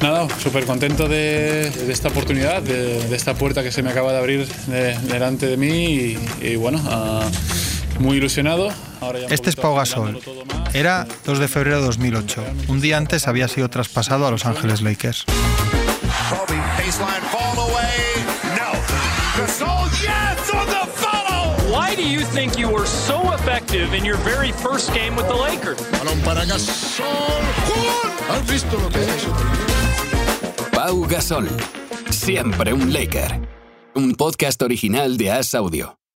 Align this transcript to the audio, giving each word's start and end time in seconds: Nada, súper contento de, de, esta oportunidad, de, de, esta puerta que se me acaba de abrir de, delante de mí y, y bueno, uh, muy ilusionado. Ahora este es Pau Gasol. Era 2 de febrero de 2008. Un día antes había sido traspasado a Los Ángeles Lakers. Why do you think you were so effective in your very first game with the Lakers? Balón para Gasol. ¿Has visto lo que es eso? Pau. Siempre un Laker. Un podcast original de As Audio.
Nada, 0.00 0.28
súper 0.38 0.64
contento 0.64 1.08
de, 1.08 1.70
de, 1.70 1.92
esta 1.92 2.08
oportunidad, 2.08 2.62
de, 2.62 3.08
de, 3.08 3.16
esta 3.16 3.34
puerta 3.34 3.62
que 3.62 3.72
se 3.72 3.82
me 3.82 3.90
acaba 3.90 4.12
de 4.12 4.18
abrir 4.18 4.46
de, 4.66 4.96
delante 4.98 5.46
de 5.46 5.56
mí 5.56 5.86
y, 5.86 6.18
y 6.40 6.56
bueno, 6.56 6.78
uh, 6.78 8.00
muy 8.00 8.18
ilusionado. 8.18 8.70
Ahora 9.00 9.18
este 9.28 9.50
es 9.50 9.56
Pau 9.56 9.74
Gasol. 9.74 10.20
Era 10.72 11.06
2 11.24 11.38
de 11.38 11.48
febrero 11.48 11.80
de 11.80 11.86
2008. 11.86 12.44
Un 12.68 12.80
día 12.80 12.96
antes 12.96 13.26
había 13.26 13.48
sido 13.48 13.68
traspasado 13.70 14.26
a 14.26 14.30
Los 14.30 14.46
Ángeles 14.46 14.82
Lakers. 14.82 15.24
Why 21.70 21.94
do 21.96 22.02
you 22.02 22.20
think 22.24 22.58
you 22.58 22.68
were 22.68 22.86
so 22.86 23.32
effective 23.32 23.94
in 23.94 24.04
your 24.04 24.16
very 24.18 24.52
first 24.52 24.92
game 24.94 25.16
with 25.16 25.26
the 25.26 25.34
Lakers? 25.34 25.78
Balón 25.90 26.20
para 26.22 26.44
Gasol. 26.44 27.06
¿Has 28.30 28.46
visto 28.46 28.78
lo 28.78 28.88
que 28.90 29.02
es 29.02 29.08
eso? 29.08 29.87
Pau. 30.88 31.04
Siempre 32.10 32.72
un 32.72 32.90
Laker. 32.90 33.38
Un 33.94 34.14
podcast 34.14 34.62
original 34.62 35.18
de 35.18 35.30
As 35.30 35.54
Audio. 35.54 35.98